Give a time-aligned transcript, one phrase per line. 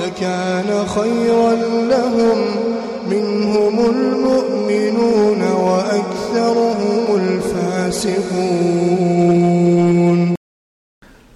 [0.00, 1.52] لكان خيرا
[1.92, 2.38] لهم.
[3.06, 8.18] منهم المؤمنون وأكثرهم الفاسقون.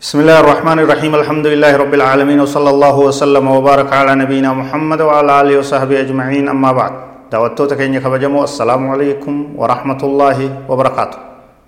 [0.03, 1.15] بسم الله الرحمن الرحيم.
[1.15, 6.49] الحمد لله رب العالمين وصلى الله وسلم وبارك على نبينا محمد وعلى آله وصحبه أجمعين.
[6.51, 6.93] أما بعد
[7.31, 11.19] دعوتو تكيني كبجمو السلام عليكم ورحمة الله وبركاته.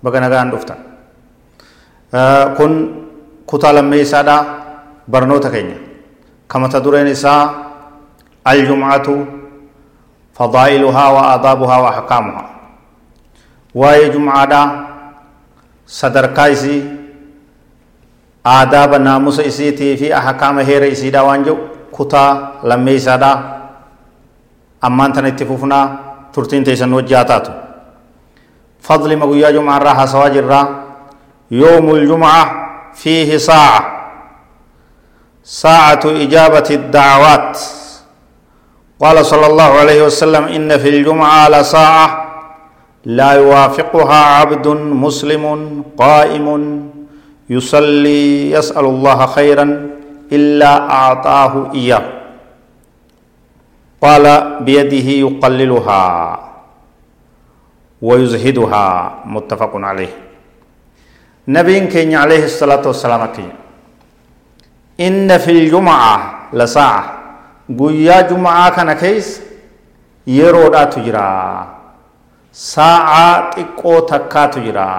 [0.03, 0.75] بغنا دفتن
[2.11, 2.71] آه كن
[3.47, 4.37] كتا لمي سادا
[5.07, 5.92] برنو تكيني
[6.53, 7.49] كما تدرين إساء
[8.47, 9.07] الجمعة
[10.37, 12.45] فضائلها وآدابها وأحكامها.
[13.73, 14.53] وهي جمعة
[15.87, 16.77] صدر كايسي
[18.45, 21.57] آداب ناموس إسيتي في أحكام هير إسيدا وانجو
[21.89, 22.23] كتا
[22.63, 23.33] لمي سادا
[24.83, 25.79] أمان تنتفوفنا
[26.33, 27.53] ترتين تيسن وجاتاتو
[28.81, 30.67] فضل مقويا جمعة راها سواجر
[31.51, 32.43] يوم الجمعة
[32.93, 34.02] فيه ساعة.
[35.43, 37.59] ساعة إجابة الدعوات.
[39.01, 42.07] قال صلى الله عليه وسلم إن في الجمعة لساعة
[43.05, 44.67] لا يوافقها عبد
[45.05, 45.43] مسلم
[45.97, 46.47] قائم
[47.49, 49.89] يصلي يسأل الله خيرا
[50.31, 52.05] إلا أعطاه إياه.
[54.01, 54.25] قال
[54.63, 56.03] بيده يقللها
[58.01, 59.15] ويزهدها.
[59.25, 60.13] متفق عليه.
[61.47, 63.62] نبي كين عليه الصلاة والسلام كين
[64.99, 66.15] إن في الجمعة
[66.53, 67.03] لساعة
[67.79, 69.41] قويا جمعة كان كيس
[70.27, 71.67] يرودا تجرا
[72.53, 74.91] ساعة تقو تكا تجرا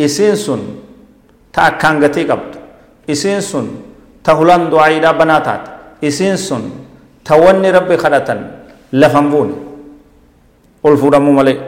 [0.00, 0.62] إسين سن
[1.54, 2.58] ta akkaan gatii qabdu
[3.06, 3.66] isiin sun
[4.26, 5.70] ta hulan du'aayiidhaa banaa taate
[6.02, 6.62] isiin sun
[7.22, 8.40] ta wanni rabbi kadhatan
[8.92, 9.54] lafan buune
[10.82, 11.58] ol fuudhamuu malee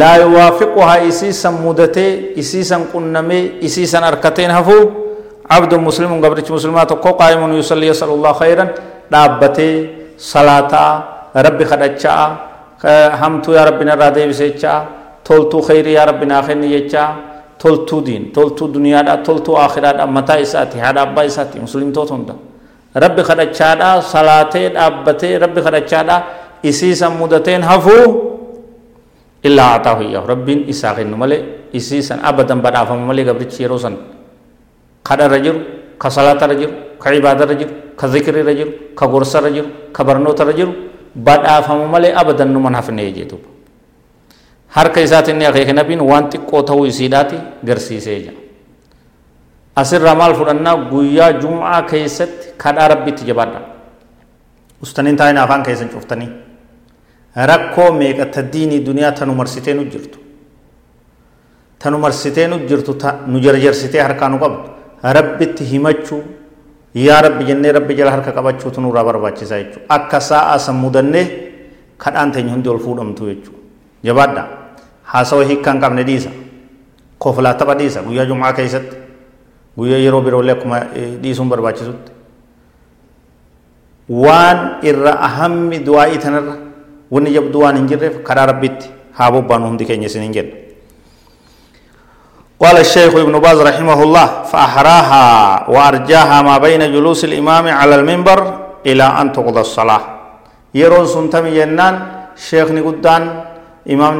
[0.00, 4.84] laa yuwaafiquhaa isiisan mudatee isiisan qunnamee isiisan harkateen hafuu
[5.50, 8.64] عبد مسلم قبرت مسلمات كو قائم يصلي يسأل الله خيرا
[9.12, 9.70] دابتي
[10.32, 10.72] صلاة
[11.36, 12.12] ربي خدچا
[13.20, 14.72] همتو يا ربنا رادي بسيچا
[15.24, 17.04] تولتو خير يا ربنا خير يچا
[17.58, 22.34] toltuu diin toltuu duniyaadha toltuu akhiraadha mataa isaati haadha abbaa isaati muslimtoota hunda
[22.94, 26.16] rabbi kadhachaadha salaatee dhaabbatee rabbi kadhachaadha
[26.70, 28.04] isiisan mudateen hafuu
[29.48, 31.40] illaa ataahu iyyahu rabbiin isaa kennu malee
[31.78, 33.94] isiisan abadan badhaafamu malee gabrichi yeroo san
[35.08, 35.60] kadharra jiru
[35.98, 40.72] ka salaatarra jiru ka ibaadarra jiru ka zikrirra jiru ka gorsarra jiru ka barnootarra jiru
[41.14, 43.48] badhaafamu malee abadan numan hafnee jeetuudha
[44.76, 48.36] harka isaatiin akeeke nabiin waan xiqqoo ta'uu isiidhaati garsiisee jira
[49.76, 53.60] asirraa maal fudhannaa guyyaa jum'aa keessatti kadhaa rabbitti jabaadha
[54.82, 56.30] ustaniin taa'ina afaan keessan cuftanii
[57.50, 60.18] rakkoo meeqata diinii duniyaa tanu nu jirtu
[61.78, 66.22] tanu marsitee nu jirtu nu jarjarsitee harkaa nu qabdu rabbitti himachuu
[66.94, 71.26] yaa rabbi jennee rabbi jala harka qabachuutu nurraa barbaachisaa jechuudha akka sa'a san mudannee
[72.04, 73.58] kadhaan teenya hundi ol fuudhamtu jechuudha
[74.04, 74.44] jabaadha
[75.12, 76.30] haasawa hiikkaa hin qabne dhiisa
[77.18, 78.96] koflaa tapha dhiisa guyyaa jum'aa keessatti
[79.78, 80.78] guyyaa yeroo biroollee akkuma
[81.22, 82.12] dhiisuun barbaachisutti
[84.08, 84.58] waan
[84.90, 86.54] irra ahammi du'aa'ii tanarra
[87.16, 88.88] wanni jabduu waan hin jirreef karaa rabbitti
[89.18, 90.54] haa bobbaanu hundi keenya isin hin jenna
[92.58, 95.24] قال الشيخ ابن باز رحمه الله فأحراها
[95.70, 98.38] وأرجاها ما بين جلوس الإمام على المنبر
[98.86, 100.00] إلى أن تقضى الصلاة
[100.74, 101.94] يرون سنتم ينان
[102.34, 103.22] شيخ نقدان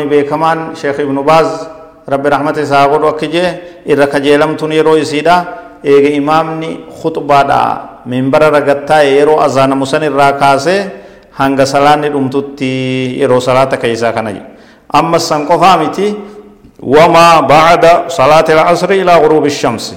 [0.09, 1.66] beekamaan sheekh ibnu baaz
[2.09, 5.37] rabbi rahmata isaa godhu akka jee irra kajeelamtuun yeroo isiidha
[5.84, 7.60] eega imaamni khuxbaadha
[8.09, 10.88] minbara ragattaa'e yeroo azaanamu san irraa kaasee
[11.37, 14.48] hanga salaanni dhumtutti yeroo salaata keessaa kana jedhu
[16.83, 19.97] وما بعد صلاة العصر إلى غروب الشمس.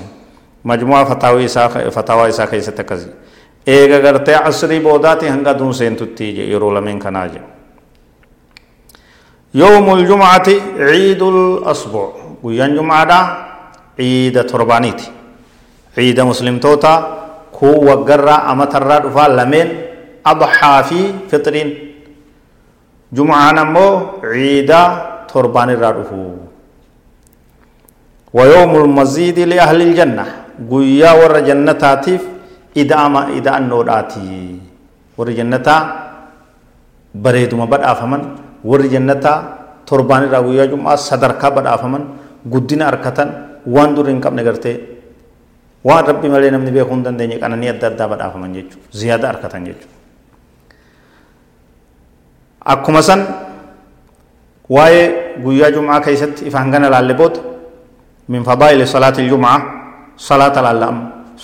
[0.66, 3.10] مجموعة فتاوى ساخ فتاوى ساخ إيسا تكزي
[3.68, 7.42] إيغا غرت عصري بوداتي هنگا دون سين تتيج إيرو لمن كناج
[9.54, 10.48] يوم الجمعة
[10.78, 12.13] عيد الأسبوع
[12.44, 13.19] ويان جمعة دا
[14.00, 15.01] عيد تربانيت
[15.98, 16.94] عيد مسلم توتا
[17.54, 19.68] كو وقرر أمتر راد لمن
[20.25, 21.69] أضحى في فطرين.
[23.13, 23.88] جمعة نمو
[24.24, 24.72] عيد
[25.34, 26.50] تربان رادو
[28.38, 30.25] ويوم المزيد لأهل الجنة
[30.72, 32.22] قويا ور جنتاتيف
[32.81, 34.31] إدامة إداء النوراتي
[35.22, 35.80] warri jannataa
[37.13, 38.22] bareeduma badhaafaman
[38.66, 39.38] warri jannataa
[39.86, 42.04] torbaan irraa guyyaa jum'aa sadarkaa badhaafaman
[42.54, 43.30] guddina harkatan
[43.75, 44.75] waan dur hin qabne gartee
[45.86, 49.95] waan rabbi malee namni beekuu hin dandeenye qananii adda addaa badhaafaman jechuudha ziyaada harkatan jechuudha.
[52.74, 53.22] Akkuma san
[54.75, 55.06] waa'ee
[55.45, 57.39] guyyaa jum'aa keessatti ifaan gana laalle booda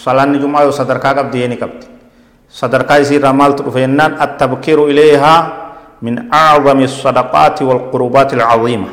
[0.03, 1.85] salaanni jum'aa yoo sadarkaa qabdi yee ni qabdi
[2.59, 5.39] sadarkaa isiirraa maaltu dhufe jennaan attabkiiru ileehaa
[6.05, 8.89] min acdami sadaqaati walqurubaati alcaziima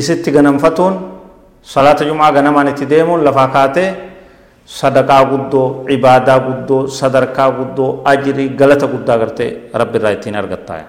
[0.00, 0.94] isitti ganamfatuun
[1.62, 3.88] salaata jum'aa ganamaan itti deemuun lafaa kaatee
[4.64, 9.50] sadaqaa guddoo cibaadaa guddoo sadarkaa guddoo ajrii galata guddaa gartee
[9.80, 10.86] rabbi irraa ittiin argattaaya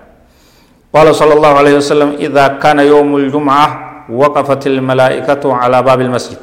[0.95, 3.67] قال صلى الله عليه وسلم إذا كان يوم الجمعة
[4.11, 6.37] وقفت الملائكة على باب المسجد.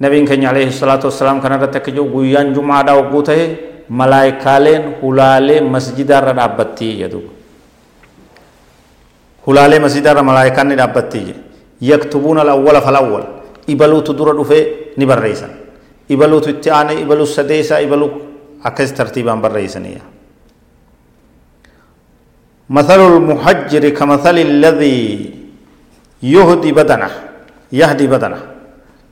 [0.00, 3.40] نبي كان عليه الصلاة والسلام كان رتكجو قيان جمعة دا وقوته
[3.90, 7.22] ملائكالين هلالي مسجد رابطي يدو
[9.48, 11.24] هلالي مسجد ملائكان رابطي
[11.90, 13.24] يكتبون الأول فالأول.
[13.64, 14.60] إبلو تدور دفه
[15.00, 15.48] نبرئيسا
[16.12, 18.08] إبلو تتعاني إبلو سديسا إبلو
[18.68, 20.02] أكس ترتيبا برئيسانيا
[22.70, 25.00] مثل المحجر كمثل الذي
[26.22, 27.10] يهدي بدنه
[27.72, 28.40] يهدي بدنه.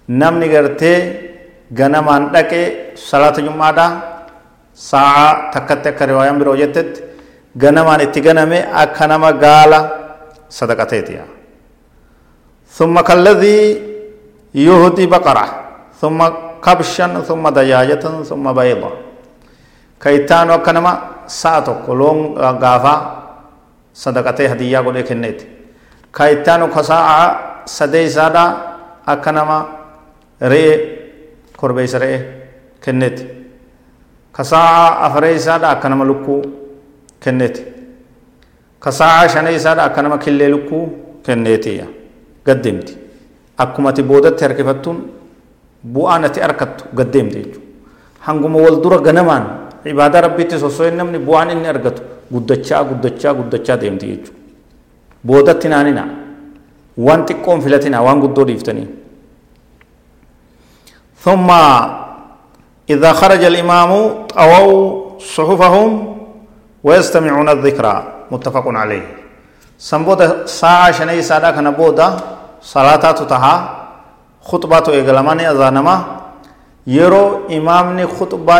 [0.08, 0.94] نمني غرتي
[1.78, 2.62] غنمان دكه
[3.10, 3.87] صلاة جمعه دا
[4.75, 6.90] ساعه تكت كروايام بروجتت
[7.62, 9.81] غنمان اتغنمه اكنما غالا
[10.58, 11.25] صدقتيتيا
[12.76, 13.58] ثم كالذي
[14.54, 15.46] يهدي بقره
[16.00, 16.19] ثم
[16.64, 18.90] كبشا ثم دجاجة ثم بيضا۔
[20.02, 20.93] كيتانو كنما
[21.26, 22.19] ساتو كلون
[22.62, 22.94] غافا
[23.93, 25.44] sadaqatee hadiyyaa godhee kenneeti
[26.17, 27.20] ka ittaanu kasaa'a
[27.76, 28.44] sadee isaadha
[29.12, 29.56] akka nama
[30.53, 30.75] re'ee
[31.61, 32.20] korbeessa re'ee
[32.85, 33.25] kenneeti
[34.38, 36.41] kasaa'a afaree isaadha akka nama lukkuu
[37.25, 37.62] kenneeti
[38.85, 40.85] kasaa'a shanee isaadha akka nama killee lukkuu
[41.26, 41.87] kenneetiya
[42.47, 42.94] gaddeemti
[43.64, 44.99] akkuma ati boodatti harkifattuun
[45.94, 47.67] bu'aan ati harkattu gaddeemti jechuudha
[48.26, 49.44] hanguma wal dura ganamaan
[49.94, 54.42] ibaadaa rabbiitti sosso'een namni bu'aan inni argatu guddachaa guddachaa guddachaa deemti jechuudha
[55.27, 56.05] boodatti naanina
[56.97, 58.89] waan xiqqoon filatina waan guddoo dhiiftanii
[61.23, 61.47] ثم
[62.91, 63.91] إذا خرج الإمام
[64.35, 64.83] طووا
[65.35, 65.91] صحفهم
[66.87, 67.95] ويستمعون الذكرى
[68.31, 69.07] متفق عليه
[69.79, 72.09] سنبودا ساعة شني ساعة كان بودا
[72.75, 73.55] صلاة تتها
[74.43, 75.97] خطبة إيغلماني أذانما
[76.87, 78.57] يرو إمامني خطبة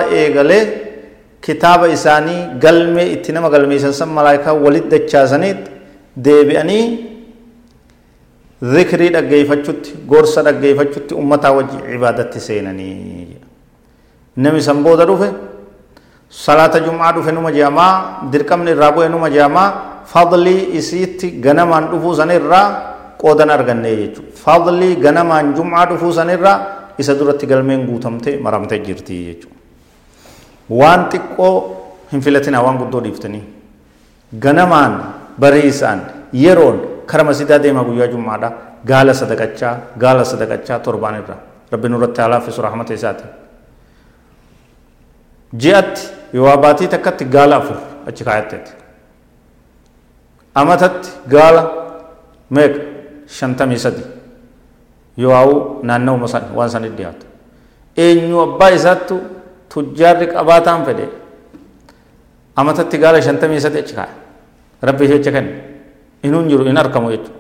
[1.43, 5.59] kitaaba isaanii galmee itti nama galmeessan san malaayikaa walit dachaasaniit
[6.17, 6.85] deebi'anii
[8.75, 13.37] zikrii dhaggeeffachutti gorsa dhaggeeffachutti ummataa wajji cibaadatti seenanii
[14.37, 15.29] nami san booda dhufe
[16.45, 17.93] salaata jum'aa dhufe numa je'amaa
[18.33, 19.69] dirqamni irraa bu'e numa je'amaa
[20.13, 22.67] fadlii isiitti ganamaan dhufuu sanirraa
[23.23, 24.31] qoodan arganne jechuudha.
[24.45, 26.57] Fadlii ganamaan jum'aa dhufuu sanirraa
[26.99, 29.57] isa duratti galmeen guutamte maramte jirti jechuudha.
[30.81, 31.53] waan xiqqoo
[32.13, 33.43] hin filatinaa waan guddoo dhiiftanii.
[34.45, 34.95] Ganamaan
[35.39, 36.01] bariisaan
[36.33, 38.49] yeroon kara masidaa deemaa guyyaa jummaadha
[38.87, 41.37] gaala sadaqachaa gaala sadaqachaa torbaan irra
[41.73, 43.25] rabbi nurratti haa laaffisu rahmata isaati
[45.65, 46.03] ji'atti
[46.33, 47.77] yoo baatii takkatti gaala afur
[48.09, 48.73] achi kaayatteeti
[50.55, 51.63] amatatti gaala
[52.51, 52.81] meeqa
[53.39, 54.03] shantamii sadi
[55.17, 55.55] yoo haa'u
[55.91, 57.27] naanna'uma waan sanit dhiyaatu
[58.07, 59.17] eenyu abbaa isaattu
[59.75, 61.07] tujjaarri qabaataan fedhe
[62.57, 64.15] amatatti gaala shantamii sadi achi kaa'e
[64.83, 65.53] rabbi jecha kenne
[66.27, 67.39] inuun jiru in argamu jechuudha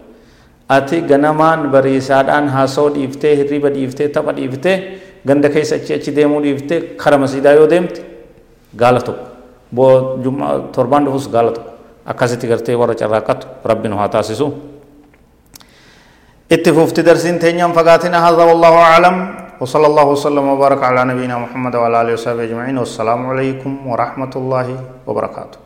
[0.76, 4.76] ati ganamaan bariisaadhaan haasoo dhiiftee hirriba dhiiftee tapha dhiiftee
[5.26, 8.00] ganda keessa achi achi deemuu dhiiftee kara masiidaa yoo deemte
[8.82, 9.26] gaala tokko
[9.76, 9.92] boo
[10.74, 11.70] torbaan dhufus gaala tokko
[12.12, 14.46] akkasitti gartee warra carraaqqatu rabbi nu haa taasisu
[16.50, 19.16] itti fufti darsiin teenyaan fagaatina hadha wallahu aclam
[19.62, 24.66] وصلى الله وسلم وبارك على نبينا محمد وعلى اله وصحبه اجمعين والسلام عليكم ورحمه الله
[25.06, 25.58] وبركاته